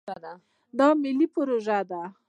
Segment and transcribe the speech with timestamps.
[0.77, 2.01] دا ملي پروژه ده.